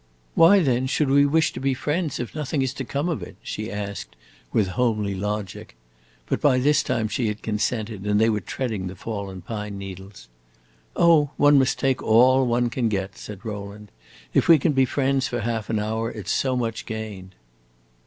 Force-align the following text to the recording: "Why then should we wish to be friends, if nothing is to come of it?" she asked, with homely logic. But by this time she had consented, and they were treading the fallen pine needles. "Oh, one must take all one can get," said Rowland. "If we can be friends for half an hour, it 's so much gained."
"Why 0.33 0.61
then 0.61 0.87
should 0.87 1.11
we 1.11 1.27
wish 1.27 1.53
to 1.53 1.59
be 1.59 1.75
friends, 1.75 2.19
if 2.19 2.33
nothing 2.33 2.63
is 2.63 2.73
to 2.73 2.83
come 2.83 3.07
of 3.07 3.21
it?" 3.21 3.35
she 3.43 3.71
asked, 3.71 4.15
with 4.51 4.69
homely 4.69 5.13
logic. 5.13 5.75
But 6.25 6.41
by 6.41 6.57
this 6.57 6.81
time 6.81 7.07
she 7.07 7.27
had 7.27 7.43
consented, 7.43 8.07
and 8.07 8.19
they 8.19 8.27
were 8.27 8.39
treading 8.39 8.87
the 8.87 8.95
fallen 8.95 9.43
pine 9.43 9.77
needles. 9.77 10.27
"Oh, 10.95 11.29
one 11.37 11.59
must 11.59 11.77
take 11.77 12.01
all 12.01 12.47
one 12.47 12.71
can 12.71 12.89
get," 12.89 13.15
said 13.15 13.45
Rowland. 13.45 13.91
"If 14.33 14.47
we 14.47 14.57
can 14.57 14.71
be 14.71 14.85
friends 14.85 15.27
for 15.27 15.41
half 15.41 15.69
an 15.69 15.77
hour, 15.77 16.09
it 16.09 16.27
's 16.27 16.31
so 16.31 16.55
much 16.57 16.87
gained." 16.87 17.35